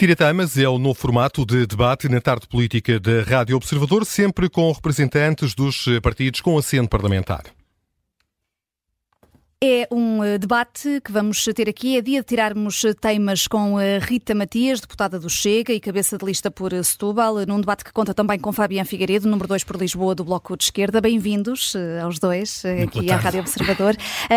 [0.00, 4.48] Tira Tamas é o novo formato de debate na tarde política da Rádio Observador, sempre
[4.48, 7.42] com representantes dos partidos com assento parlamentar.
[9.62, 11.98] É um eh, debate que vamos ter aqui.
[11.98, 16.24] É dia de tirarmos temas com a Rita Matias, deputada do Chega e cabeça de
[16.24, 20.14] lista por Setúbal, num debate que conta também com Fabián Figueiredo, número 2 por Lisboa,
[20.14, 20.98] do Bloco de Esquerda.
[20.98, 23.96] Bem-vindos eh, aos dois eh, aqui à Rádio Observador.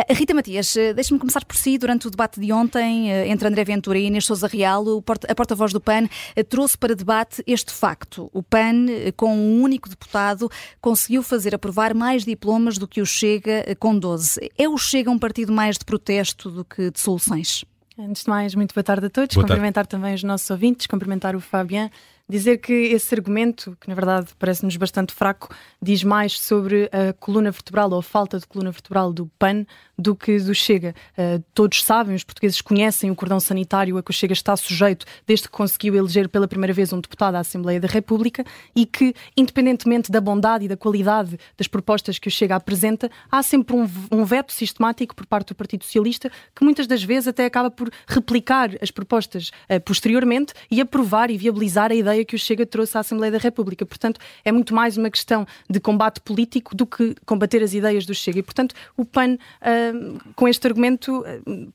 [0.09, 1.77] Rita Matias, deixe-me começar por si.
[1.77, 4.83] Durante o debate de ontem, entre André Ventura e Inês Souza Real,
[5.29, 6.09] a porta-voz do PAN
[6.49, 8.29] trouxe para debate este facto.
[8.33, 10.49] O PAN, com um único deputado,
[10.81, 14.51] conseguiu fazer aprovar mais diplomas do que o Chega, com 12.
[14.57, 17.63] É o Chega um partido mais de protesto do que de soluções?
[17.97, 19.35] Antes de mais, muito boa tarde a todos.
[19.35, 19.89] Boa cumprimentar tarde.
[19.89, 21.89] também os nossos ouvintes, cumprimentar o Fabian
[22.33, 27.51] dizer que esse argumento, que na verdade parece-nos bastante fraco, diz mais sobre a coluna
[27.51, 30.95] vertebral ou a falta de coluna vertebral do PAN do que do Chega.
[31.15, 35.05] Uh, todos sabem, os portugueses conhecem o cordão sanitário a que o Chega está sujeito
[35.27, 38.43] desde que conseguiu eleger pela primeira vez um deputado à Assembleia da República
[38.75, 43.43] e que, independentemente da bondade e da qualidade das propostas que o Chega apresenta, há
[43.43, 47.45] sempre um, um veto sistemático por parte do Partido Socialista que muitas das vezes até
[47.45, 52.35] acaba por replicar as propostas uh, posteriormente e aprovar e viabilizar a ideia ideia que
[52.35, 53.85] o Chega trouxe à Assembleia da República.
[53.85, 58.15] Portanto, é muito mais uma questão de combate político do que combater as ideias do
[58.15, 58.39] Chega.
[58.39, 61.73] E, portanto, o PAN, uh, com este argumento, uh,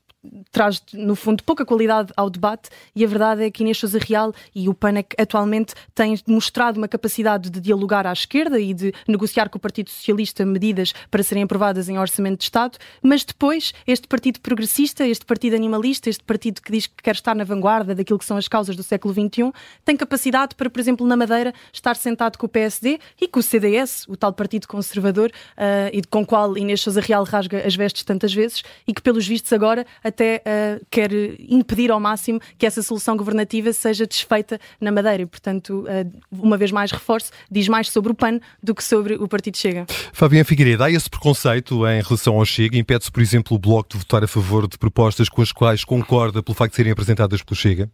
[0.51, 4.33] traz, no fundo, pouca qualidade ao debate e a verdade é que Inês Sousa Real
[4.53, 9.49] e o PANEC atualmente têm mostrado uma capacidade de dialogar à esquerda e de negociar
[9.49, 14.07] com o Partido Socialista medidas para serem aprovadas em orçamento de Estado, mas depois este
[14.07, 18.19] partido progressista, este partido animalista, este partido que diz que quer estar na vanguarda daquilo
[18.19, 19.51] que são as causas do século XXI,
[19.85, 23.43] tem capacidade para, por exemplo, na Madeira, estar sentado com o PSD e com o
[23.43, 27.75] CDS, o tal partido conservador, uh, e com o qual Inês Sousa Real rasga as
[27.75, 32.65] vestes tantas vezes e que, pelos vistos agora, até uh, quer impedir ao máximo que
[32.65, 35.23] essa solução governativa seja desfeita na Madeira.
[35.23, 39.15] E, portanto, uh, uma vez mais reforço, diz mais sobre o PAN do que sobre
[39.15, 39.85] o Partido Chega.
[40.13, 42.77] Fabiana Figueiredo, há esse preconceito em relação ao Chega?
[42.77, 46.43] Impede-se, por exemplo, o Bloco de votar a favor de propostas com as quais concorda
[46.43, 47.89] pelo facto de serem apresentadas pelo Chega?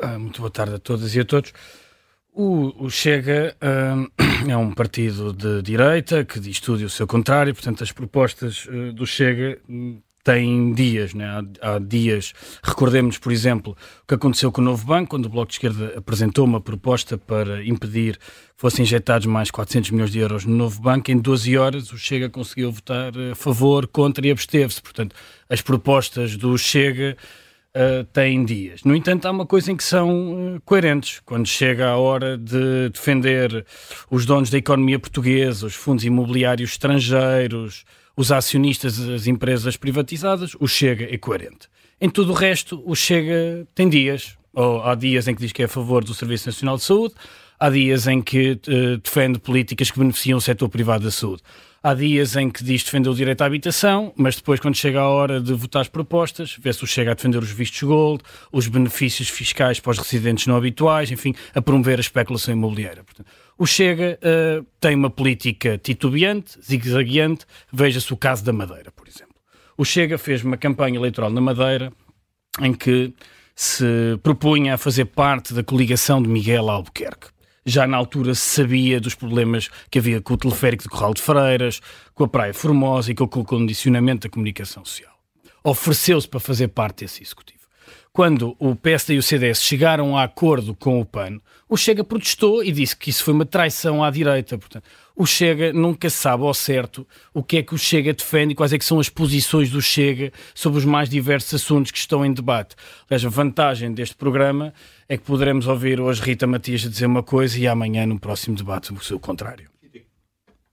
[0.00, 1.52] Ah, muito boa tarde a todas e a todos.
[2.34, 4.10] O, o Chega uh,
[4.50, 8.66] é um partido de direita que diz tudo e o seu contrário, portanto, as propostas
[8.66, 9.58] uh, do Chega
[10.24, 11.26] tem dias, né?
[11.60, 12.32] há, há dias.
[12.62, 15.94] Recordemos, por exemplo, o que aconteceu com o Novo Banco, quando o Bloco de Esquerda
[15.96, 18.22] apresentou uma proposta para impedir que
[18.56, 21.10] fossem injetados mais 400 milhões de euros no Novo Banco.
[21.10, 24.80] Em 12 horas, o Chega conseguiu votar a favor, contra e absteve-se.
[24.80, 25.16] Portanto,
[25.48, 27.16] as propostas do Chega
[27.76, 28.84] uh, têm dias.
[28.84, 31.20] No entanto, há uma coisa em que são uh, coerentes.
[31.24, 33.66] Quando chega a hora de defender
[34.08, 37.84] os donos da economia portuguesa, os fundos imobiliários estrangeiros
[38.16, 41.68] os acionistas das empresas privatizadas, o Chega é coerente.
[42.00, 44.36] Em tudo o resto, o Chega tem dias.
[44.52, 47.14] Ou há dias em que diz que é a favor do Serviço Nacional de Saúde,
[47.58, 51.42] há dias em que uh, defende políticas que beneficiam o setor privado da saúde.
[51.82, 55.08] Há dias em que diz defender o direito à habitação, mas depois, quando chega a
[55.08, 58.22] hora de votar as propostas, vê-se o chega a defender os vistos gold,
[58.52, 63.02] os benefícios fiscais para os residentes não habituais, enfim, a promover a especulação imobiliária.
[63.02, 63.26] Portanto,
[63.58, 67.44] o Chega uh, tem uma política titubeante, zigue-zagueante.
[67.72, 69.34] Veja-se o caso da Madeira, por exemplo.
[69.76, 71.92] O Chega fez uma campanha eleitoral na Madeira
[72.60, 73.14] em que
[73.54, 73.84] se
[74.22, 77.28] propunha a fazer parte da coligação de Miguel Albuquerque.
[77.64, 81.22] Já na altura se sabia dos problemas que havia com o teleférico de Corral de
[81.22, 81.80] Freiras,
[82.14, 85.12] com a Praia Formosa e com o condicionamento da comunicação social.
[85.62, 87.61] Ofereceu-se para fazer parte desse executivo.
[88.14, 92.62] Quando o PSD e o CDS chegaram a acordo com o PAN, o Chega protestou
[92.62, 94.58] e disse que isso foi uma traição à direita.
[94.58, 94.84] Portanto,
[95.16, 98.70] o Chega nunca sabe ao certo o que é que o Chega defende e quais
[98.74, 102.34] é que são as posições do Chega sobre os mais diversos assuntos que estão em
[102.34, 102.76] debate.
[103.08, 104.74] Aliás, a vantagem deste programa
[105.08, 108.92] é que poderemos ouvir hoje Rita Matias dizer uma coisa e amanhã, no próximo debate,
[108.92, 109.70] o seu contrário.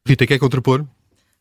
[0.06, 0.86] Rita, quer contrapor?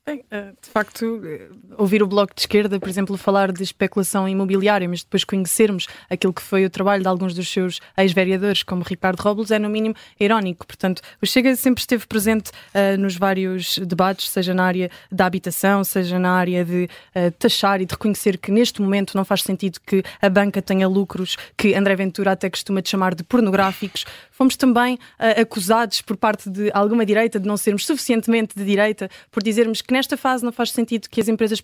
[0.09, 4.27] Bem, eh, de facto, eh, ouvir o Bloco de Esquerda, por exemplo, falar de especulação
[4.27, 8.83] imobiliária, mas depois conhecermos aquilo que foi o trabalho de alguns dos seus ex-vereadores, como
[8.83, 10.67] Ricardo Robles, é no mínimo irónico.
[10.67, 15.85] Portanto, o Chega sempre esteve presente uh, nos vários debates, seja na área da habitação,
[15.85, 19.79] seja na área de uh, taxar e de reconhecer que neste momento não faz sentido
[19.87, 24.07] que a banca tenha lucros que André Ventura até costuma de chamar de pornográficos.
[24.31, 29.11] Fomos também uh, acusados por parte de alguma direita de não sermos suficientemente de direita
[29.31, 31.61] por dizermos que nesta fase não faz sentido que as empresas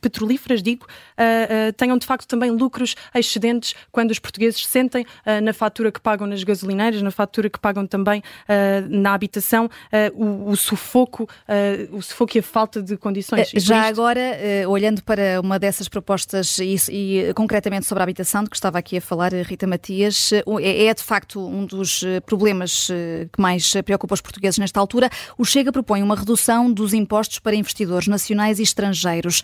[0.00, 5.40] petrolíferas, digo, uh, uh, tenham de facto também lucros excedentes quando os portugueses sentem uh,
[5.42, 8.22] na fatura que pagam nas gasolineiras, na fatura que pagam também
[8.88, 9.70] na habitação,
[10.14, 11.28] o, o, sufoco,
[11.92, 13.50] o sufoco e a falta de condições.
[13.54, 14.00] Já isto...
[14.00, 14.20] agora,
[14.68, 18.96] olhando para uma dessas propostas e, e, concretamente sobre a habitação, de que estava aqui
[18.96, 22.88] a falar Rita Matias, é, é de facto um dos problemas
[23.32, 25.08] que mais preocupa os portugueses nesta altura.
[25.38, 29.42] O Chega propõe uma redução dos impostos para investidores nacionais e estrangeiros.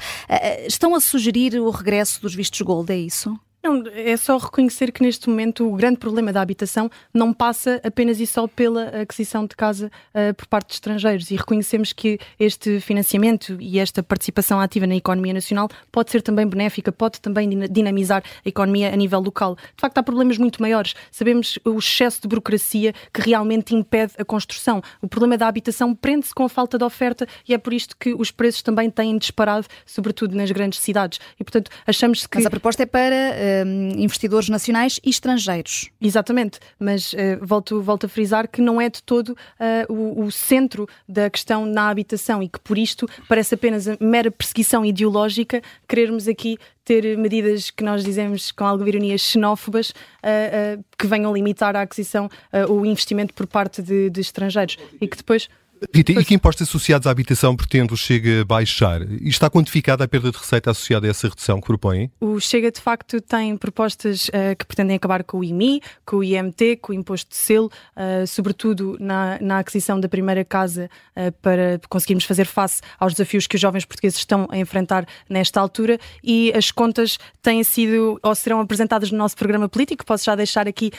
[0.67, 3.39] Estão a sugerir o regresso dos vistos gold, é isso?
[3.67, 8.21] Não, é só reconhecer que neste momento o grande problema da habitação não passa apenas
[8.21, 12.79] e só pela aquisição de casa uh, por parte de estrangeiros e reconhecemos que este
[12.79, 18.23] financiamento e esta participação ativa na economia nacional pode ser também benéfica, pode também dinamizar
[18.45, 19.57] a economia a nível local.
[19.57, 20.95] De facto, há problemas muito maiores.
[21.11, 24.81] Sabemos o excesso de burocracia que realmente impede a construção.
[25.03, 28.15] O problema da habitação prende-se com a falta de oferta e é por isto que
[28.15, 31.19] os preços também têm disparado, sobretudo nas grandes cidades.
[31.41, 32.37] E, portanto, achamos que...
[32.37, 33.56] Mas a proposta é para...
[33.65, 35.91] Hum, investidores nacionais e estrangeiros.
[36.01, 40.33] Exatamente, mas uh, volto, volto a frisar que não é de todo uh, o, o,
[40.33, 46.29] centro da questão na habitação e que por isto parece apenas mera perseguição ideológica querermos
[46.29, 51.83] aqui ter medidas que nós dizemos com alguma ironia xenófobas uh, que venham limitar a
[51.83, 52.29] aquisição
[52.69, 55.49] o investimento por parte de, de estrangeiros e que depois
[55.95, 59.03] Rita, e que impostos associados à habitação pretende o Chega baixar?
[59.03, 62.11] E está quantificada a perda de receita associada a essa redução que propõe?
[62.21, 66.25] O Chega, de facto, tem propostas uh, que pretendem acabar com o IMI, com o
[66.25, 71.33] IMT, com o imposto de selo, uh, sobretudo na, na, aquisição da primeira casa, uh,
[71.43, 75.99] para conseguirmos fazer face aos desafios que os jovens portugueses estão a enfrentar nesta altura.
[76.23, 80.05] E as contas têm sido ou serão apresentadas no nosso programa político.
[80.05, 80.91] Posso já deixar aqui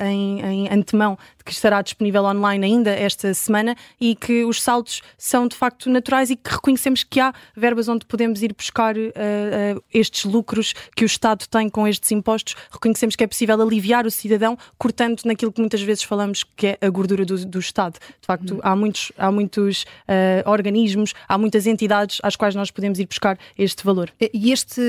[0.00, 5.46] em, em antemão que estará disponível online ainda esta semana e que os saltos são
[5.48, 9.84] de facto naturais e que reconhecemos que há verbas onde podemos ir buscar uh, uh,
[9.92, 12.54] estes lucros que o Estado tem com estes impostos.
[12.70, 16.78] Reconhecemos que é possível aliviar o cidadão cortando naquilo que muitas vezes falamos que é
[16.80, 17.94] a gordura do, do Estado.
[18.20, 18.60] De facto, hum.
[18.62, 23.38] há muitos, há muitos uh, organismos, há muitas entidades às quais nós podemos ir buscar
[23.56, 24.12] este valor.
[24.32, 24.82] E este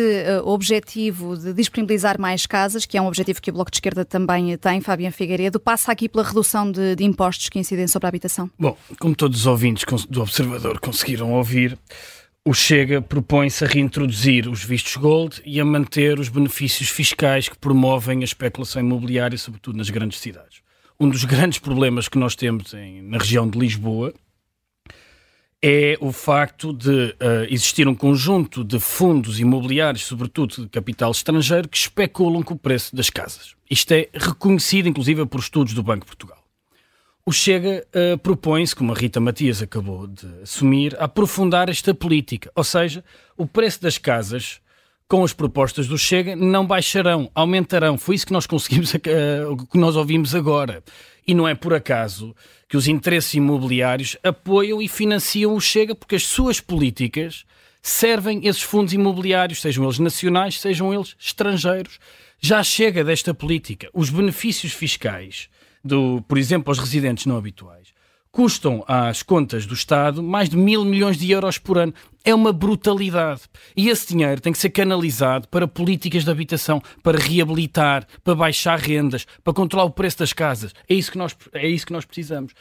[0.43, 4.57] objetivo de disponibilizar mais casas, que é um objetivo que o Bloco de Esquerda também
[4.57, 8.09] tem, Fabiano Figueiredo, passa aqui pela redução redução de, de impostos que incidem sobre a
[8.09, 8.49] habitação?
[8.57, 11.77] Bom, como todos os ouvintes do Observador conseguiram ouvir,
[12.43, 17.55] o Chega propõe-se a reintroduzir os vistos gold e a manter os benefícios fiscais que
[17.55, 20.63] promovem a especulação imobiliária, sobretudo nas grandes cidades.
[20.99, 24.11] Um dos grandes problemas que nós temos em, na região de Lisboa
[25.61, 31.69] é o facto de uh, existir um conjunto de fundos imobiliários, sobretudo de capital estrangeiro,
[31.69, 33.53] que especulam com o preço das casas.
[33.69, 36.44] Isto é reconhecido, inclusive, por estudos do Banco de Portugal.
[37.27, 42.51] O Chega uh, propõe-se, como a Rita Matias acabou de assumir, a aprofundar esta política.
[42.55, 43.03] Ou seja,
[43.35, 44.61] o preço das casas,
[45.07, 47.97] com as propostas do Chega, não baixarão, aumentarão.
[47.97, 48.99] Foi isso que nós conseguimos, uh,
[49.71, 50.83] que nós ouvimos agora.
[51.25, 52.35] E não é por acaso
[52.69, 57.43] que os interesses imobiliários apoiam e financiam o Chega, porque as suas políticas
[57.81, 61.97] servem esses fundos imobiliários, sejam eles nacionais, sejam eles estrangeiros.
[62.39, 63.89] Já chega desta política.
[63.95, 65.49] Os benefícios fiscais,
[65.85, 67.93] do, por exemplo, aos residentes não habituais,
[68.31, 71.93] custam às contas do Estado mais de mil milhões de euros por ano.
[72.23, 73.43] É uma brutalidade.
[73.77, 78.77] E esse dinheiro tem que ser canalizado para políticas de habitação, para reabilitar, para baixar
[78.77, 80.73] rendas, para controlar o preço das casas.
[80.89, 82.51] É isso que nós, é isso que nós precisamos.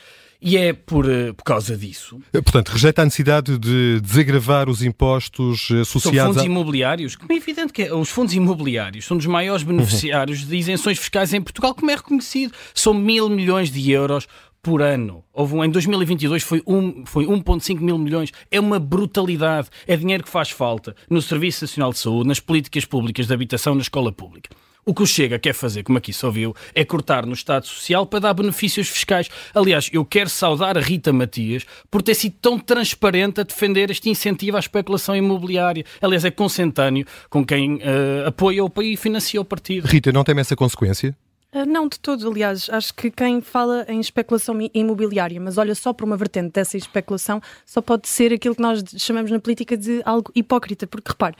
[0.47, 2.21] E é por, eh, por causa disso.
[2.31, 6.03] Eh, portanto, rejeita a necessidade de desagravar os impostos associados.
[6.03, 6.45] São fundos a...
[6.45, 7.17] imobiliários.
[7.17, 10.49] Como é evidente que é, os fundos imobiliários são dos maiores beneficiários uhum.
[10.49, 12.53] de isenções fiscais em Portugal, como é reconhecido.
[12.75, 14.29] São mil milhões de euros
[14.63, 15.25] por ano.
[15.33, 18.31] Houve um, em 2022 foi, um, foi 1,5 mil milhões.
[18.51, 19.69] É uma brutalidade.
[19.87, 23.75] É dinheiro que faz falta no Serviço Nacional de Saúde, nas políticas públicas de habitação,
[23.75, 24.51] na escola pública.
[24.87, 28.07] O que o Chega quer fazer, como aqui se ouviu, é cortar no Estado Social
[28.07, 29.31] para dar benefícios fiscais.
[29.55, 34.11] Aliás, eu quero saudar a Rita Matias por ter sido tão transparente a defender este
[34.11, 35.85] incentivo à especulação imobiliária.
[36.03, 39.87] Aliás, é consentâneo com quem uh, apoia o país e financia o partido.
[39.87, 41.17] Rita, não tem essa consequência?
[41.57, 42.29] Ah, não, de todo.
[42.29, 46.77] Aliás, acho que quem fala em especulação imobiliária, mas olha só para uma vertente dessa
[46.77, 50.85] especulação, só pode ser aquilo que nós chamamos na política de algo hipócrita.
[50.85, 51.37] Porque repare,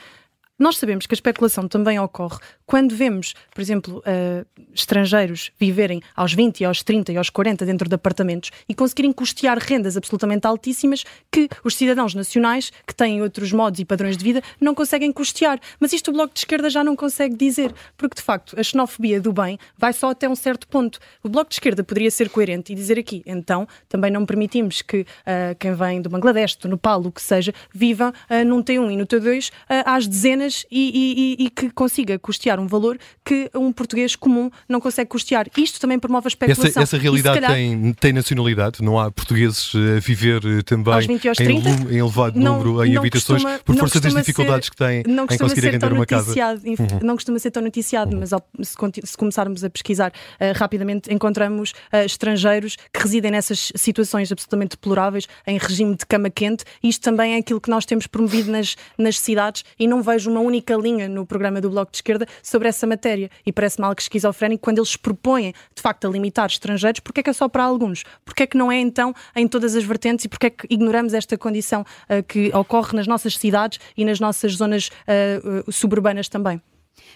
[0.57, 6.33] Nós sabemos que a especulação também ocorre quando vemos, por exemplo, uh, estrangeiros viverem aos
[6.33, 11.03] 20, aos 30 e aos 40 dentro de apartamentos e conseguirem custear rendas absolutamente altíssimas
[11.29, 15.59] que os cidadãos nacionais, que têm outros modos e padrões de vida, não conseguem custear.
[15.77, 19.19] Mas isto o Bloco de Esquerda já não consegue dizer, porque de facto a xenofobia
[19.19, 20.99] do bem vai só até um certo ponto.
[21.21, 25.01] O Bloco de Esquerda poderia ser coerente e dizer aqui, então também não permitimos que
[25.01, 28.95] uh, quem vem do Bangladesh, do Nepal, o que seja, viva uh, num T1 e
[28.95, 29.51] no T2
[29.85, 34.79] às dezenas e, e, e, que consiga custear um valor que um português comum não
[34.79, 35.47] consegue custear.
[35.57, 36.65] Isto também promove a especulação.
[36.65, 37.51] Essa, essa realidade calhar...
[37.53, 38.81] tem, tem nacionalidade?
[38.81, 43.59] Não há portugueses a viver eh, também em, em, elevado não, número em habitações costuma,
[43.59, 46.33] por força das dificuldades ser, que têm em conseguir arrendar uma casa?
[46.63, 46.99] Uhum.
[47.01, 48.19] Não costuma ser tão noticiado, uhum.
[48.19, 53.71] mas ao, se, se, começarmos a pesquisar uh, rapidamente, encontramos uh, estrangeiros que residem nessas
[53.75, 56.63] situações absolutamente deploráveis, em regime de cama quente.
[56.83, 60.41] Isto também é aquilo que nós temos promovido nas, nas cidades e não vejo uma
[60.41, 63.29] única linha no programa do Bloco de Esquerda sobre essa matéria.
[63.45, 67.29] E parece-me algo esquizofrénico quando eles propõem, de facto, a limitar estrangeiros, porque é que
[67.29, 68.03] é só para alguns?
[68.23, 71.13] Porque é que não é, então, em todas as vertentes e porque é que ignoramos
[71.13, 76.61] esta condição uh, que ocorre nas nossas cidades e nas nossas zonas uh, suburbanas também?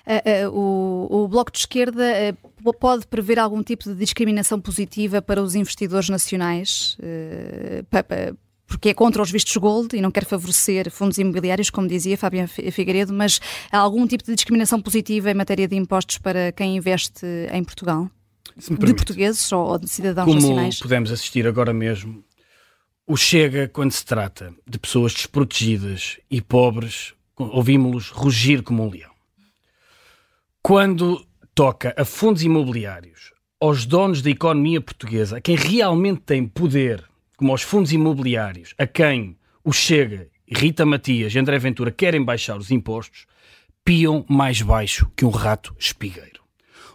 [0.05, 2.03] Uh, uh, o, o, Bloco de Esquerda
[2.63, 6.97] uh, pode prever algum tipo de discriminação positiva para os investidores nacionais?
[8.69, 12.47] Porque é contra os vistos gold e não quer favorecer fundos imobiliários, como dizia Fabiana
[12.47, 17.25] Figueiredo, mas há algum tipo de discriminação positiva em matéria de impostos para quem investe
[17.51, 18.09] em Portugal?
[18.55, 20.75] De portugueses ou de cidadãos como nacionais?
[20.75, 22.23] Como podemos assistir agora mesmo,
[23.07, 29.11] o Chega, quando se trata de pessoas desprotegidas e pobres, ouvimos-los rugir como um leão.
[30.61, 37.08] Quando toca a fundos imobiliários, aos donos da economia portuguesa, a quem realmente tem poder
[37.39, 42.57] como aos fundos imobiliários, a quem o Chega, Rita Matias e André Ventura querem baixar
[42.57, 43.25] os impostos,
[43.81, 46.41] piam mais baixo que um rato espigueiro.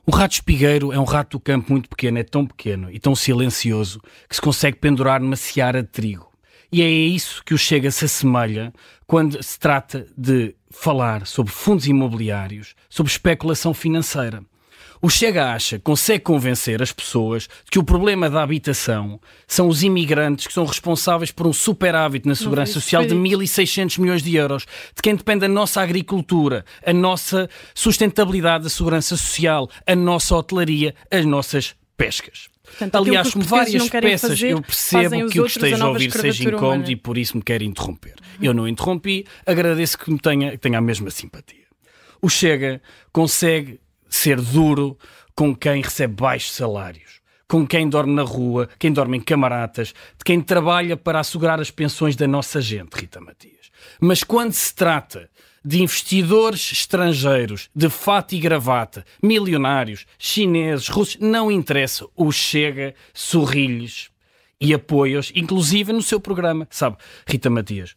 [0.06, 3.16] Um rato espigueiro é um rato do campo muito pequeno, é tão pequeno e tão
[3.16, 6.30] silencioso que se consegue pendurar numa seara de trigo.
[6.70, 8.70] E é isso que o Chega se assemelha
[9.06, 14.44] quando se trata de falar sobre fundos imobiliários, sobre especulação financeira.
[15.04, 19.82] O Chega acha, consegue convencer as pessoas de que o problema da habitação são os
[19.82, 24.64] imigrantes que são responsáveis por um superávit na segurança social de 1.600 milhões de euros,
[24.96, 30.94] de quem depende a nossa agricultura, a nossa sustentabilidade da segurança social, a nossa hotelaria,
[31.10, 32.48] as nossas pescas.
[32.62, 36.44] Portanto, Aliás, como várias peças, fazer, eu percebo que o que esteja a ouvir seja
[36.44, 36.90] incómodo humana.
[36.90, 38.14] e por isso me quer interromper.
[38.40, 41.64] Eu não interrompi, agradeço que me tenha, que tenha a mesma simpatia.
[42.22, 42.80] O Chega
[43.12, 43.83] consegue
[44.14, 44.96] ser duro
[45.34, 50.24] com quem recebe baixos salários, com quem dorme na rua, quem dorme em camaratas, de
[50.24, 53.70] quem trabalha para assegurar as pensões da nossa gente, Rita Matias.
[54.00, 55.28] Mas quando se trata
[55.64, 62.06] de investidores estrangeiros de fato e gravata, milionários, chineses, russos, não interessa.
[62.14, 64.10] O Chega sorrilhes
[64.60, 66.68] e apoia-os, inclusive no seu programa.
[66.70, 67.96] Sabe, Rita Matias,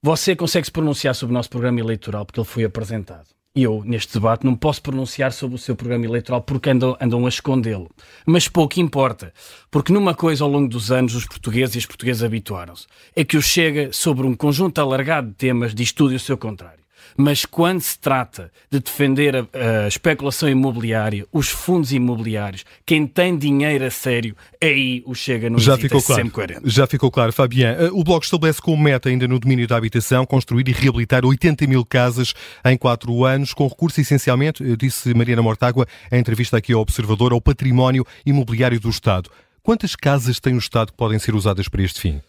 [0.00, 4.14] você consegue se pronunciar sobre o nosso programa eleitoral porque ele foi apresentado eu, neste
[4.14, 7.90] debate, não posso pronunciar sobre o seu programa eleitoral porque andam, andam a escondê-lo.
[8.24, 9.32] Mas pouco importa,
[9.70, 13.36] porque numa coisa ao longo dos anos os portugueses e as portuguesas habituaram-se, é que
[13.36, 16.81] o Chega, sobre um conjunto alargado de temas, diz tudo e o seu contrário.
[17.16, 23.36] Mas quando se trata de defender a, a, especulação imobiliária, os fundos imobiliários, quem tem
[23.36, 26.30] dinheiro a sério, aí o Chega não Já ficou claro.
[26.64, 27.72] Já ficou claro, Fabián.
[27.78, 31.66] Eh, o Bloco estabelece como meta, ainda no domínio da habitação, construir e reabilitar 80
[31.66, 36.72] mil casas em quatro anos, com recurso essencialmente, eh, disse Mariana Mortágua em entrevista aqui
[36.72, 39.30] ao Observador, ao património imobiliário do Estado.
[39.62, 42.20] Quantas casas tem o Estado que podem ser usadas para este fim?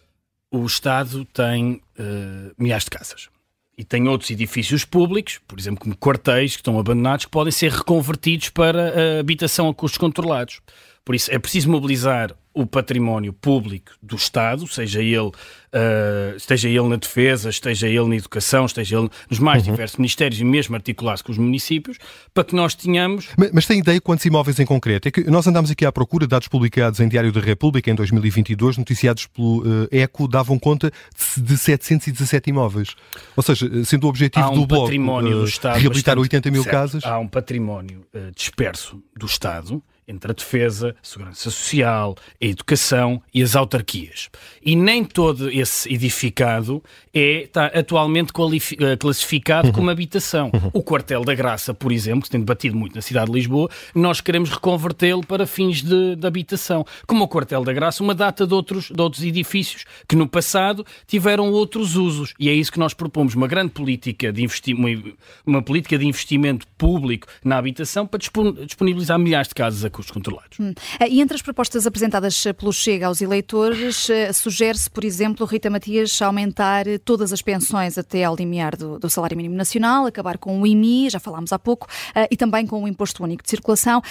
[0.51, 3.33] O Estado tem uh, milhares de casas
[3.77, 7.72] e tem outros edifícios públicos, por exemplo, como quartéis que estão abandonados, que podem ser
[7.72, 10.62] reconvertidos para habitação a custos controlados.
[11.06, 16.88] Por isso, é preciso mobilizar o património público do Estado, seja ele, uh, esteja ele
[16.88, 19.72] na defesa, esteja ele na educação, esteja ele nos mais uhum.
[19.72, 21.98] diversos ministérios e mesmo articular-se com os municípios,
[22.32, 23.30] para que nós tenhamos...
[23.36, 25.08] Mas, mas tem ideia quantos imóveis em concreto?
[25.08, 28.78] É que nós andamos aqui à procura, dados publicados em Diário da República em 2022,
[28.78, 30.92] noticiados pelo uh, ECO, davam conta
[31.36, 32.96] de 717 imóveis.
[33.36, 36.76] Ou seja, sendo o objetivo um do Bloco uh, do Estado reabilitar 80 mil certo.
[36.76, 37.04] casas...
[37.04, 38.06] Há um património
[38.36, 44.30] disperso do Estado entre a defesa, a segurança social, a educação e as autarquias.
[44.64, 46.84] E nem todo esse edificado
[47.14, 48.32] é, está atualmente
[48.80, 49.74] eh, classificado uhum.
[49.74, 50.52] como habitação.
[50.54, 50.72] Uhum.
[50.74, 54.22] O Quartel da Graça, por exemplo, que tem debatido muito na cidade de Lisboa, nós
[54.22, 56.86] queremos reconvertê-lo para fins de, de, habitação.
[57.06, 60.86] Como o Quartel da Graça, uma data de outros, de outros edifícios que no passado
[61.08, 62.34] tiveram outros usos.
[62.40, 66.68] E é isso que nós propomos, uma grande política de investimento, uma política de investimento
[66.78, 70.60] público na habitação para disponibilizar milhares de casas a custos controlados.
[70.60, 70.74] Hum.
[71.00, 75.70] Eh, e entre as propostas apresentadas pelo Chega aos eleitores, eh, sugere-se, por exemplo, Rita
[75.70, 80.62] Matias aumentar todas as pensões até ao limiar do, do, salário mínimo nacional, acabar com
[80.62, 81.88] o IMI, já falámos há pouco,
[82.30, 84.02] e também com o imposto único de circulação.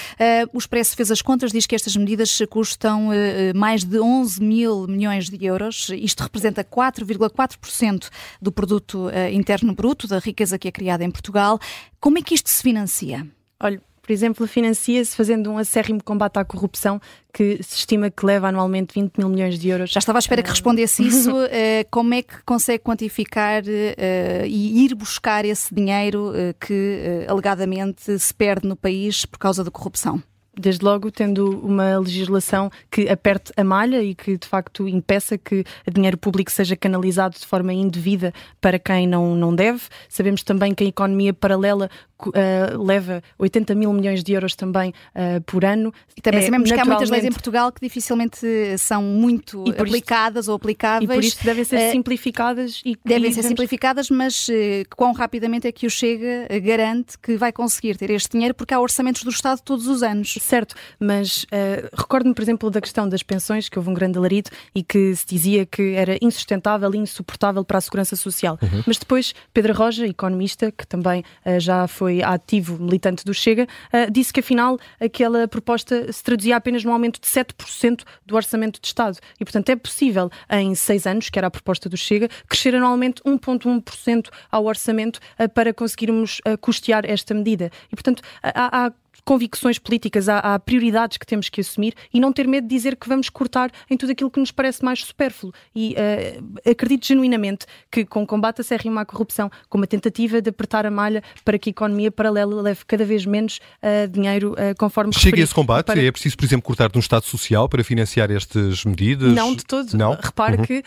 [0.53, 3.09] O Expresso fez as contas, diz que estas medidas custam
[3.55, 5.91] mais de 11 mil milhões de euros.
[5.91, 8.09] Isto representa 4,4%
[8.41, 11.59] do produto interno bruto, da riqueza que é criada em Portugal.
[12.01, 13.27] Como é que isto se financia?
[13.61, 17.01] Olha, por exemplo, financia-se fazendo um acérrimo combate à corrupção
[17.33, 19.91] que se estima que leva anualmente 20 mil milhões de euros.
[19.91, 21.31] Já estava à espera que eh, respondesse isso.
[21.51, 28.35] Eh, como é que consegue quantificar eh, e ir buscar esse dinheiro que alegadamente se
[28.35, 30.21] perde no país por causa da corrupção?
[30.59, 35.65] desde logo tendo uma legislação que aperte a malha e que de facto impeça que
[35.91, 39.83] dinheiro público seja canalizado de forma indevida para quem não, não deve.
[40.09, 41.89] Sabemos também que a economia paralela
[42.31, 45.93] uh, leva 80 mil milhões de euros também uh, por ano.
[46.17, 48.47] E também é, sabemos que há muitas leis em Portugal que dificilmente
[48.79, 51.11] são muito aplicadas ou aplicáveis.
[51.11, 52.83] E por isso devem ser uh, simplificadas.
[52.85, 54.49] E, devem e ser simplificadas, mas
[54.97, 58.81] quão rapidamente é que o Chega garante que vai conseguir ter este dinheiro, porque há
[58.81, 60.37] orçamentos do Estado todos os anos.
[60.41, 61.47] Certo, mas
[61.93, 65.27] recordo-me, por exemplo, da questão das pensões, que houve um grande alarido e que se
[65.27, 68.59] dizia que era insustentável e insuportável para a segurança social.
[68.63, 68.83] Uhum.
[68.87, 71.25] Mas depois, Pedro Roja, economista, que também
[71.59, 76.57] já foi foi ativo militante do Chega, uh, disse que afinal aquela proposta se traduzia
[76.57, 79.19] apenas num aumento de 7% do orçamento de Estado.
[79.41, 83.23] E, portanto, é possível, em seis anos, que era a proposta do Chega, crescer anualmente
[83.23, 87.71] 1,1% ao orçamento uh, para conseguirmos uh, custear esta medida.
[87.91, 88.93] E, portanto, há, há
[89.25, 92.97] convicções políticas, há, há, prioridades que temos que assumir e não ter medo de dizer
[92.97, 95.53] que vamos cortar em tudo aquilo que nos parece mais supérfluo.
[95.75, 100.43] E uh, acredito genuinamente que com o combate a serra à corrupção, com uma tentativa
[100.43, 104.53] de apertar a malha para que a economia paralela leve cada vez menos uh, dinheiro
[104.53, 105.87] uh, conforme Chega referi, esse combate?
[105.87, 106.03] Para...
[106.03, 109.33] É preciso, por exemplo, cortar de um Estado social para financiar estas medidas?
[109.33, 109.93] Não, de todo.
[109.95, 110.19] Não?
[110.21, 110.65] Repare uhum.
[110.65, 110.83] que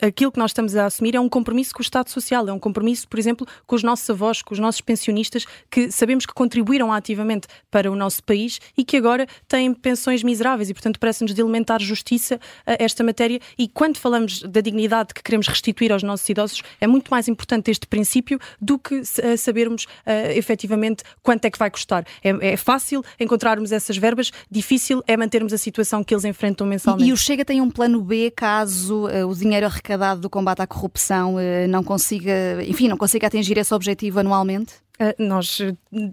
[0.00, 2.58] aquilo que nós estamos a assumir é um compromisso com o Estado social, é um
[2.58, 6.92] compromisso, por exemplo, com os nossos avós, com os nossos pensionistas, que sabemos que contribuíram
[6.92, 7.39] ativamente
[7.70, 11.80] para o nosso país e que agora têm pensões miseráveis e, portanto, parece-nos de elementar
[11.80, 13.40] justiça a esta matéria.
[13.58, 17.70] E quando falamos da dignidade que queremos restituir aos nossos idosos, é muito mais importante
[17.70, 19.02] este princípio do que
[19.38, 22.04] sabermos uh, efetivamente quanto é que vai custar.
[22.22, 27.06] É, é, fácil encontrarmos essas verbas, difícil é mantermos a situação que eles enfrentam mensalmente.
[27.06, 30.62] E, e o Chega tem um plano B caso uh, o dinheiro arrecadado do combate
[30.62, 32.32] à corrupção uh, não consiga,
[32.66, 34.74] enfim, não consiga atingir esse objetivo anualmente?
[35.00, 35.58] Ah, nós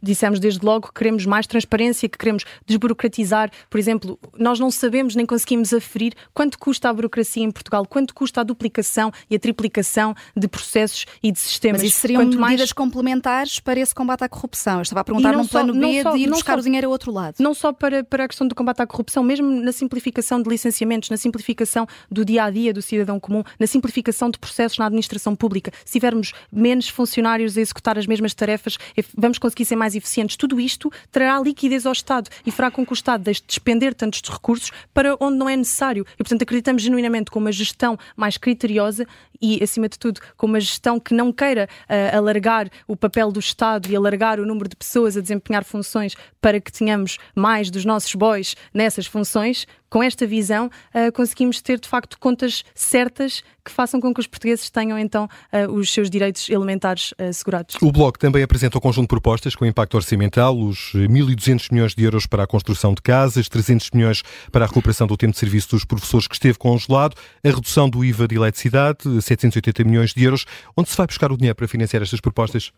[0.02, 3.52] dissemos desde logo que queremos mais transparência, que queremos desburocratizar.
[3.70, 8.16] Por exemplo, nós não sabemos nem conseguimos aferir quanto custa a burocracia em Portugal, quanto
[8.16, 11.82] custa a duplicação e a triplicação de processos e de sistemas.
[11.82, 12.72] Mas isso seriam quanto medidas mais...
[12.72, 14.78] complementares para esse combate à corrupção.
[14.78, 16.92] Eu estava a perguntar num plano B só, de ir buscar só, o dinheiro ao
[16.92, 17.36] outro lado.
[17.40, 21.10] Não só para, para a questão do combate à corrupção, mesmo na simplificação de licenciamentos,
[21.10, 25.36] na simplificação do dia a dia do cidadão comum, na simplificação de processos na administração
[25.36, 25.74] pública.
[25.84, 28.77] Se tivermos menos funcionários a executar as mesmas tarefas,
[29.16, 30.36] vamos conseguir ser mais eficientes.
[30.36, 33.94] Tudo isto trará liquidez ao Estado e fará com que o Estado deixe de despender
[33.94, 36.06] tantos recursos para onde não é necessário.
[36.14, 39.08] E, portanto, acreditamos genuinamente com uma gestão mais criteriosa
[39.42, 43.40] e, acima de tudo, com uma gestão que não queira uh, alargar o papel do
[43.40, 47.86] Estado e alargar o número de pessoas a desempenhar funções para que tenhamos mais dos
[47.86, 53.72] nossos boys nessas funções, com esta visão, uh, conseguimos ter de facto contas certas que
[53.72, 57.76] façam com que os portugueses tenham então uh, os seus direitos elementares assegurados.
[57.82, 62.04] O Bloco também apresenta um conjunto de propostas com impacto orçamental, os 1.200 milhões de
[62.04, 65.70] euros para a construção de casas, 300 milhões para a recuperação do tempo de serviço
[65.72, 70.46] dos professores que esteve congelado, a redução do IVA de eletricidade, 780 milhões de euros.
[70.76, 72.72] Onde se vai buscar o dinheiro para financiar estas propostas?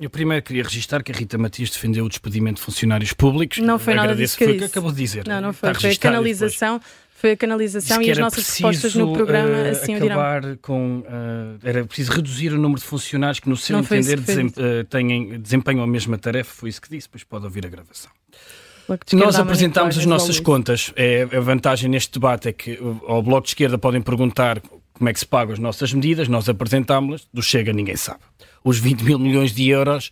[0.00, 3.58] Eu primeiro queria registrar que a Rita Matias defendeu o despedimento de funcionários públicos.
[3.58, 5.26] Não foi nada disso que foi o que acabou de dizer.
[5.26, 5.74] Não, não foi.
[5.74, 6.80] Foi a canalização.
[7.10, 10.58] Foi a canalização e as nossas propostas no programa uh, assim acabar o dirão.
[10.60, 14.48] com uh, era preciso reduzir o número de funcionários que no seu não entender desem,
[14.48, 18.10] uh, têm, desempenham a mesma tarefa, foi isso que disse, depois pode ouvir a gravação.
[19.14, 20.92] Nós apresentámos as nossas contas.
[20.94, 24.60] É, a vantagem neste debate é que ao Bloco de Esquerda podem perguntar
[24.96, 28.20] como é que se pagam as nossas medidas, nós apresentámos-las, do Chega ninguém sabe.
[28.64, 30.10] Os 20 mil milhões de euros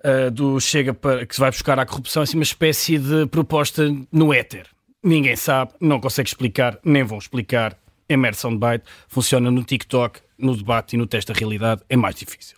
[0.00, 3.94] uh, do Chega para, que se vai buscar à corrupção, assim, uma espécie de proposta
[4.10, 4.66] no éter.
[5.02, 7.76] Ninguém sabe, não consegue explicar, nem vão explicar.
[8.08, 12.14] É mero soundbite, funciona no TikTok, no debate e no teste da realidade, é mais
[12.14, 12.56] difícil.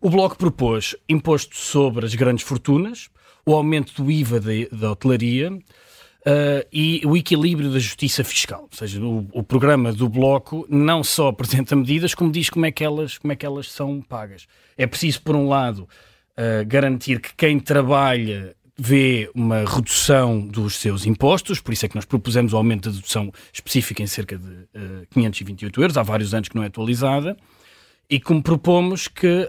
[0.00, 3.10] O Bloco propôs imposto sobre as grandes fortunas,
[3.44, 4.40] o aumento do IVA
[4.72, 5.50] da hotelaria,
[6.20, 8.68] Uh, e o equilíbrio da justiça fiscal.
[8.70, 12.70] Ou seja, o, o, programa do Bloco não só apresenta medidas, como diz como é
[12.70, 14.46] que elas, como é que elas são pagas.
[14.76, 15.88] É preciso, por um lado,
[16.36, 21.94] uh, garantir que quem trabalha vê uma redução dos seus impostos, por isso é que
[21.94, 26.02] nós propusemos o aumento da dedução específica em cerca de uh, ah, 528 euros, há
[26.02, 27.34] vários anos que não é atualizada,
[28.10, 29.48] e como propomos que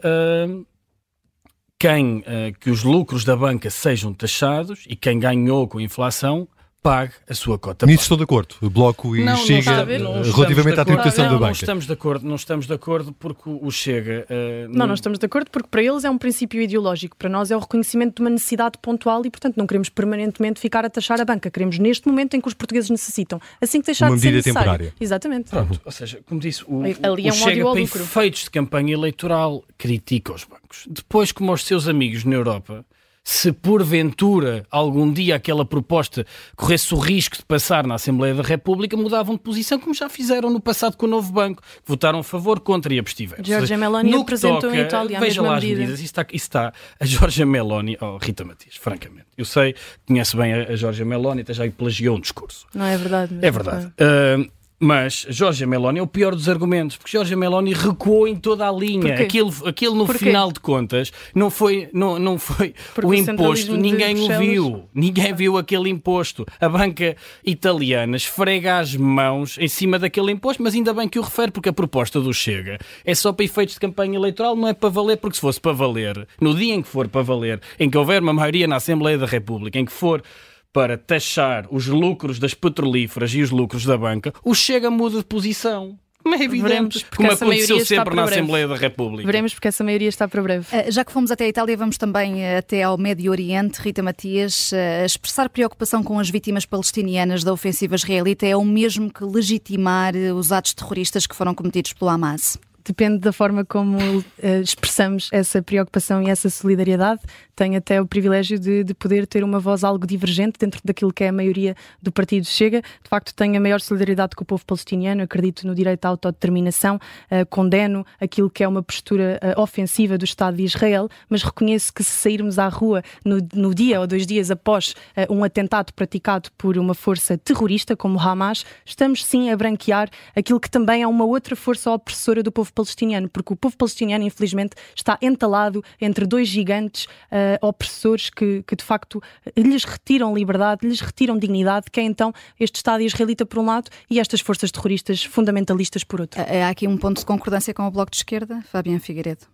[1.79, 2.23] quem
[2.59, 6.47] que os lucros da banca sejam taxados e quem ganhou com a inflação
[6.81, 7.85] pague a sua cota.
[7.85, 8.55] Nisso estou de acordo.
[8.61, 11.45] O Bloco e não, Chega não eh, relativamente à tributação da banca.
[11.45, 14.25] Não estamos de acordo, não estamos de acordo porque o Chega.
[14.29, 17.15] Uh, não, não estamos de acordo porque para eles é um princípio ideológico.
[17.15, 20.83] Para nós é o reconhecimento de uma necessidade pontual e, portanto, não queremos permanentemente ficar
[20.83, 21.51] a taxar a banca.
[21.51, 23.39] Queremos neste momento em que os portugueses necessitam.
[23.61, 24.93] Assim que deixar uma de ser medida temporária.
[24.99, 25.51] Exatamente.
[25.51, 28.93] Pronto, ou seja, como disse, o, Ali é um o Chega para efeitos de campanha
[28.93, 30.87] eleitoral critica os bancos.
[30.89, 32.85] Depois, como os seus amigos na Europa
[33.23, 38.97] se porventura algum dia aquela proposta corresse o risco de passar na Assembleia da República,
[38.97, 41.61] mudavam de posição, como já fizeram no passado com o Novo Banco.
[41.85, 43.43] Votaram a favor, contra e abstiveram.
[43.43, 45.93] Giorgia Meloni apresentou toca, em Itália a veja lá as medidas.
[45.95, 49.27] Isso está, isso está a Giorgia Meloni, oh, Rita Matias, francamente.
[49.37, 49.75] Eu sei,
[50.07, 52.65] conhece bem a, a Giorgia Meloni, até já plagiou um discurso.
[52.73, 53.37] Não é verdade.
[53.41, 53.85] É verdade.
[53.87, 54.51] Uh,
[54.81, 58.71] mas Jorge Meloni é o pior dos argumentos, porque Jorge Meloni recuou em toda a
[58.71, 59.13] linha.
[59.13, 64.39] Aquilo, aquilo no final de contas não foi, não, não foi o imposto, ninguém o
[64.39, 64.89] viu.
[64.93, 66.45] Ninguém viu aquele imposto.
[66.59, 67.15] A banca
[67.45, 71.69] italiana esfrega as mãos em cima daquele imposto, mas ainda bem que o refere, porque
[71.69, 75.17] a proposta do Chega é só para efeitos de campanha eleitoral, não é para valer,
[75.17, 78.21] porque se fosse para valer, no dia em que for para valer, em que houver
[78.23, 80.23] uma maioria na Assembleia da República, em que for
[80.73, 85.25] para taxar os lucros das petrolíferas e os lucros da banca, o Chega muda de
[85.25, 85.97] posição.
[86.23, 89.25] Como é evidente, Veremos, como aconteceu sempre na Assembleia da República.
[89.25, 90.67] Veremos porque essa maioria está para breve.
[90.67, 93.81] Uh, já que fomos até a Itália, vamos também uh, até ao Médio Oriente.
[93.81, 99.11] Rita Matias, uh, expressar preocupação com as vítimas palestinianas da ofensiva israelita é o mesmo
[99.11, 102.59] que legitimar os atos terroristas que foram cometidos pelo Hamas?
[102.83, 104.23] Depende da forma como uh,
[104.61, 107.21] expressamos essa preocupação e essa solidariedade.
[107.55, 111.23] Tenho até o privilégio de, de, poder ter uma voz algo divergente dentro daquilo que
[111.23, 112.81] é a maioria do partido Chega.
[112.81, 116.95] De facto, tenho a maior solidariedade com o povo palestiniano, acredito no direito à autodeterminação,
[116.95, 121.93] uh, condeno aquilo que é uma postura uh, ofensiva do Estado de Israel, mas reconheço
[121.93, 124.95] que se sairmos à rua no, no dia ou dois dias após
[125.29, 130.69] um atentado praticado por uma força terrorista como Hamas, estamos sim a branquear aquilo que
[130.69, 135.17] também é uma outra força opressora do povo palestiniano, porque o povo palestiniano, infelizmente, está
[135.21, 139.21] entalado entre dois gigantes uh, opressores que, que, de facto,
[139.55, 143.89] lhes retiram liberdade, lhes retiram dignidade, que é então este Estado israelita por um lado
[144.09, 146.41] e estas forças terroristas fundamentalistas por outro.
[146.41, 149.45] Há aqui um ponto de concordância com o Bloco de Esquerda, Fabiano Figueiredo.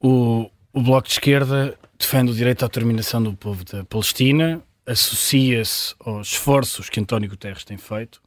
[0.00, 5.94] O, o Bloco de Esquerda defende o direito à determinação do povo da Palestina, associa-se
[6.00, 8.20] aos esforços que António Guterres tem feito,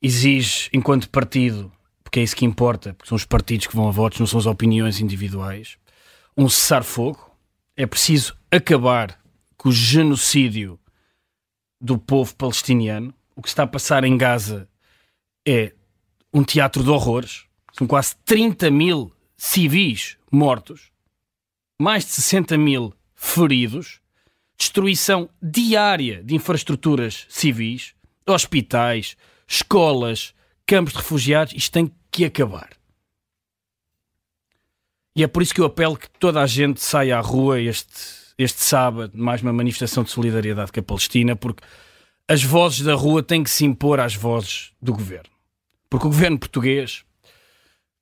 [0.00, 1.70] exige, enquanto partido,
[2.08, 4.40] porque é isso que importa, porque são os partidos que vão a votos, não são
[4.40, 5.76] as opiniões individuais.
[6.34, 7.36] Um cessar-fogo.
[7.76, 9.20] É preciso acabar
[9.58, 10.80] com o genocídio
[11.78, 13.14] do povo palestiniano.
[13.36, 14.66] O que está a passar em Gaza
[15.46, 15.74] é
[16.32, 17.44] um teatro de horrores.
[17.74, 20.90] São quase 30 mil civis mortos,
[21.78, 24.00] mais de 60 mil feridos,
[24.58, 27.94] destruição diária de infraestruturas civis,
[28.26, 29.14] hospitais,
[29.46, 30.34] escolas,
[30.68, 31.54] campos de refugiados.
[31.56, 31.94] Isto tem que
[32.24, 32.70] acabar.
[35.16, 37.90] E é por isso que eu apelo que toda a gente saia à rua este,
[38.38, 41.64] este sábado, mais uma manifestação de solidariedade com a Palestina, porque
[42.28, 45.30] as vozes da rua têm que se impor às vozes do governo.
[45.90, 47.04] Porque o governo português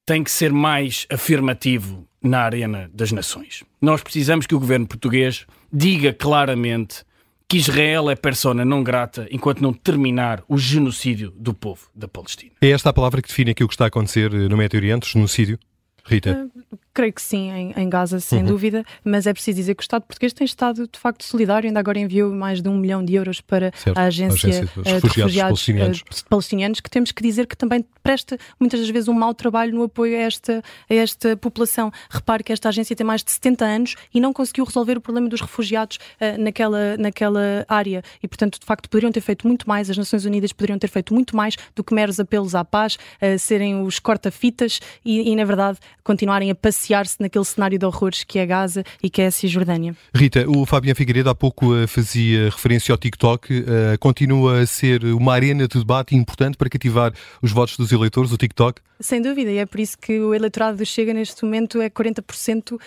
[0.05, 3.65] tem que ser mais afirmativo na arena das nações.
[3.81, 7.05] Nós precisamos que o governo português diga claramente
[7.49, 12.53] que Israel é persona não grata enquanto não terminar o genocídio do povo da Palestina.
[12.61, 15.59] É esta a palavra que define aquilo que está a acontecer no Médio Oriente, genocídio?
[16.07, 16.49] Rita?
[16.55, 18.47] Uh, creio que sim, em, em Gaza, sem uhum.
[18.47, 21.79] dúvida, mas é preciso dizer que o Estado português tem estado de facto solidário, ainda
[21.79, 23.99] agora enviou mais de um milhão de euros para certo.
[23.99, 26.01] a agência, a agência de refugiados, refugiados palestinianos.
[26.01, 29.75] Uh, palestinianos, que temos que dizer que também presta muitas das vezes um mau trabalho
[29.75, 31.93] no apoio a esta, a esta população.
[32.09, 35.29] Repare que esta agência tem mais de 70 anos e não conseguiu resolver o problema
[35.29, 39.91] dos refugiados uh, naquela, naquela área e, portanto, de facto, poderiam ter feito muito mais,
[39.91, 42.97] as Nações Unidas poderiam ter feito muito mais do que meros apelos à paz,
[43.39, 48.39] serem os corta-fitas e, e, na verdade, continuarem a beneficiar-se naquele cenário de horrores que
[48.39, 49.97] é Gaza e que é a Cisjordânia.
[50.15, 53.53] Rita, o Fabiano Figueiredo há pouco uh, fazia referência ao TikTok.
[53.53, 53.65] Uh,
[53.99, 58.37] continua a ser uma arena de debate importante para cativar os votos dos eleitores, o
[58.37, 58.81] TikTok?
[58.99, 62.73] Sem dúvida, e é por isso que o eleitorado do Chega neste momento é 40%
[62.73, 62.79] uh,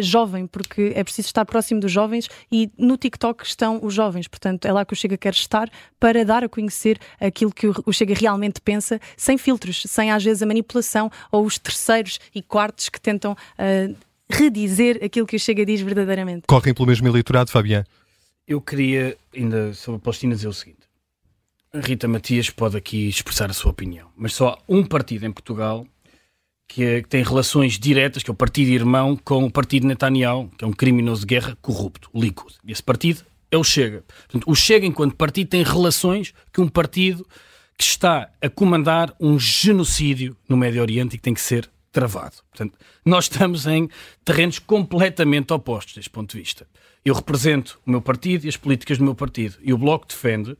[0.00, 4.28] jovem, porque é preciso estar próximo dos jovens e no TikTok estão os jovens.
[4.28, 7.92] Portanto, é lá que o Chega quer estar para dar a conhecer aquilo que o
[7.92, 12.65] Chega realmente pensa, sem filtros, sem às vezes a manipulação ou os terceiros e quartos
[12.90, 13.96] que tentam uh,
[14.28, 16.44] redizer aquilo que o Chega diz verdadeiramente.
[16.46, 17.84] Correm pelo mesmo eleitorado, Fabián?
[18.46, 20.86] Eu queria, ainda sobre a Palestina, dizer o seguinte.
[21.74, 25.86] Rita Matias pode aqui expressar a sua opinião, mas só há um partido em Portugal
[26.68, 30.50] que, é, que, tem relações diretas, que é o partido irmão, com o partido Netanyahu,
[30.56, 32.54] que é um criminoso de guerra corrupto, o Likud.
[32.64, 34.04] E esse partido é o Chega.
[34.28, 37.26] Portanto, o Chega, enquanto partido, tem relações com um partido
[37.78, 42.36] que está a comandar um genocídio no Médio Oriente e que tem que ser travado.
[42.50, 43.88] Portanto, nós estamos em
[44.22, 46.68] terrenos completamente opostos deste ponto de vista.
[47.02, 49.56] Eu represento o meu partido e as políticas do meu partido.
[49.62, 50.54] E o Bloco defende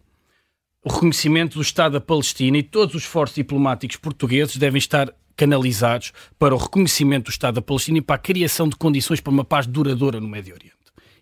[0.82, 6.10] o reconhecimento do Estado da Palestina e todos os esforços diplomáticos portugueses devem estar canalizados
[6.38, 9.44] para o reconhecimento do Estado da Palestina e para a criação de condições para uma
[9.44, 10.74] paz duradoura no Médio Oriente.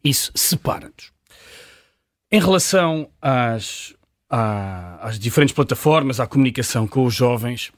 [0.05, 1.11] Isso separa-nos.
[2.31, 3.93] Em relação às,
[4.31, 7.73] às diferentes plataformas, à comunicação com os jovens,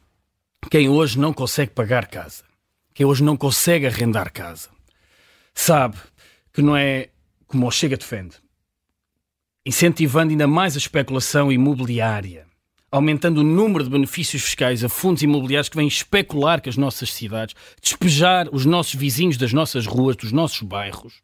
[0.70, 2.44] quem hoje não consegue pagar casa,
[2.92, 4.68] quem hoje não consegue arrendar casa,
[5.54, 5.96] sabe
[6.52, 7.08] que não é
[7.46, 8.36] como o Chega defende,
[9.64, 12.46] incentivando ainda mais a especulação imobiliária,
[12.90, 17.12] aumentando o número de benefícios fiscais a fundos imobiliários que vêm especular com as nossas
[17.12, 21.22] cidades, despejar os nossos vizinhos das nossas ruas, dos nossos bairros,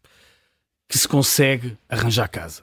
[0.89, 2.63] que se consegue arranjar casa.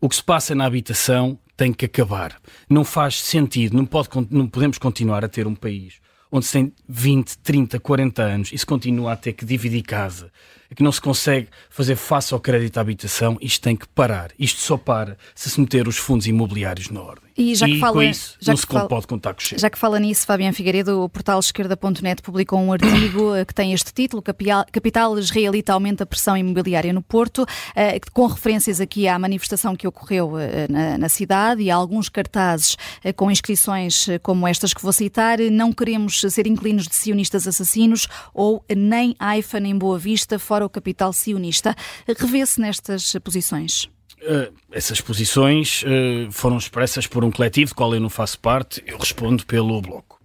[0.00, 2.40] O que se passa na habitação tem que acabar.
[2.68, 6.00] Não faz sentido, não, pode, não podemos continuar a ter um país
[6.30, 10.30] onde se tem 20, 30, 40 anos e se continua a ter que dividir casa,
[10.74, 14.30] que não se consegue fazer face ao crédito à habitação, isto tem que parar.
[14.38, 17.28] Isto só para se se meter os fundos imobiliários na ordem.
[17.38, 19.40] E, já que e fala, com isso já não que se fala, pode contar com
[19.40, 19.60] o Chega.
[19.60, 23.72] Já que fala nisso, Fabiano Figueiredo, o portal esquerda.net publicou um artigo eh, que tem
[23.72, 29.16] este título, Capital Israelita aumenta a pressão imobiliária no Porto, eh, com referências aqui à
[29.20, 32.76] manifestação que ocorreu eh, na, na cidade e a alguns cartazes
[33.14, 38.64] com inscrições como estas que vou citar, não queremos ser inclinos de sionistas assassinos ou
[38.76, 41.74] nem AIFA nem Boa Vista, fora o capital sionista.
[42.06, 43.84] Revê-se nestas posições?
[44.20, 48.82] Uh, essas posições uh, foram expressas por um coletivo, do qual eu não faço parte,
[48.86, 50.18] eu respondo pelo Bloco.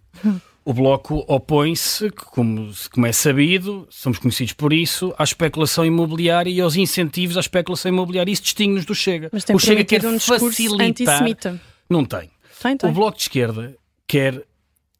[0.65, 6.61] O Bloco opõe-se, como, como é sabido, somos conhecidos por isso, à especulação imobiliária e
[6.61, 8.31] aos incentivos à especulação imobiliária.
[8.31, 9.29] Isso distingue-nos do Chega.
[9.31, 10.87] Mas tem o Chega quer um facilitar.
[10.87, 11.61] Antissemita.
[11.89, 12.31] Não tem.
[12.61, 12.89] Tem, tem.
[12.89, 13.75] O Bloco de Esquerda
[14.07, 14.41] quer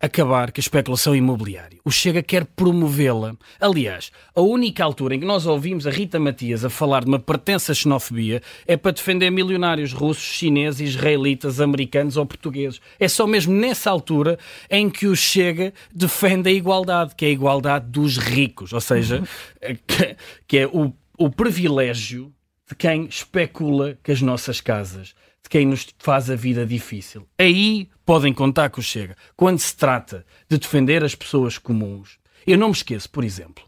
[0.04, 1.80] acabar com a especulação imobiliária.
[1.86, 3.38] O Chega quer promovê-la.
[3.58, 7.20] Aliás, a única altura em que nós ouvimos a Rita Matias a falar de uma
[7.20, 12.82] pertença xenofobia é para defender milionários russos, chineses, israelitas, americanos ou portugueses.
[13.00, 14.38] É só mesmo nessa altura
[14.70, 19.24] em que o Chega defende a igualdade, que é a igualdade dos ricos, ou seja,
[19.88, 22.30] que, que é o, o privilégio
[22.68, 27.28] de quem especula com as nossas casas de quem nos faz a vida difícil.
[27.38, 29.16] Aí podem contar com o Chega.
[29.36, 33.64] Quando se trata de defender as pessoas comuns, eu não me esqueço, por exemplo,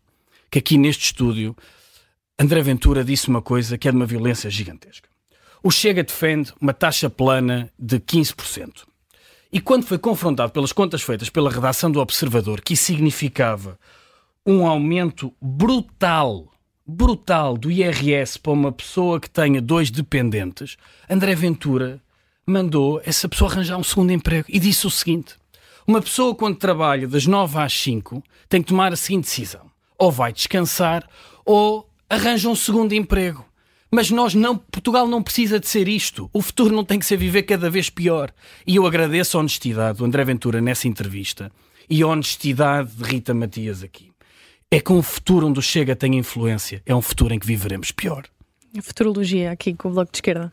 [0.49, 1.55] que aqui neste estúdio
[2.39, 5.09] André Ventura disse uma coisa que é de uma violência gigantesca.
[5.61, 8.83] O Chega defende uma taxa plana de 15%.
[9.51, 13.79] E quando foi confrontado pelas contas feitas pela redação do Observador, que significava
[14.45, 16.51] um aumento brutal
[16.85, 20.77] brutal do IRS para uma pessoa que tenha dois dependentes,
[21.09, 22.01] André Ventura
[22.45, 25.35] mandou essa pessoa arranjar um segundo emprego e disse o seguinte:
[25.87, 30.11] uma pessoa, quando trabalha das 9 às 5, tem que tomar a seguinte decisão: ou
[30.11, 31.07] vai descansar
[31.43, 33.43] ou arranja um segundo emprego.
[33.91, 36.29] Mas nós não, Portugal não precisa de ser isto.
[36.33, 38.33] O futuro não tem que ser viver cada vez pior.
[38.67, 41.51] E eu agradeço a honestidade do André Ventura nessa entrevista
[41.89, 44.14] e a honestidade de Rita Matias aqui
[44.71, 47.91] é com um futuro onde o Chega tem influência, é um futuro em que viveremos
[47.91, 48.25] pior.
[48.77, 50.51] A futurologia aqui com o Bloco de Esquerda.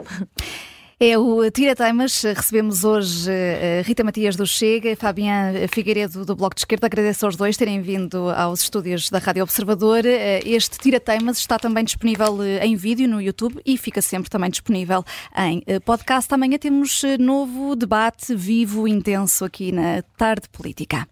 [1.04, 2.22] É o Tira Temas.
[2.22, 6.86] Recebemos hoje uh, Rita Matias do Chega, Fabián Figueiredo do Bloco de Esquerda.
[6.86, 10.04] Agradeço aos dois terem vindo aos estúdios da Rádio Observador.
[10.04, 14.30] Uh, este Tira Temas está também disponível uh, em vídeo no YouTube e fica sempre
[14.30, 15.04] também disponível
[15.36, 16.32] em podcast.
[16.32, 21.08] Amanhã temos novo debate vivo, intenso aqui na Tarde Política.